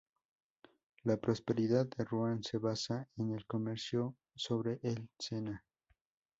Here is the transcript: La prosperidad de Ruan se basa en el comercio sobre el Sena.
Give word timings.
La 1.03 1.15
prosperidad 1.17 1.85
de 1.85 2.03
Ruan 2.05 2.43
se 2.43 2.57
basa 2.57 3.07
en 3.17 3.33
el 3.35 3.45
comercio 3.45 4.15
sobre 4.33 4.79
el 4.81 5.07
Sena. 5.19 5.63